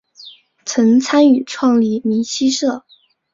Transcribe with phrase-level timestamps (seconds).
[0.65, 2.83] 曾参与创立弥洒社。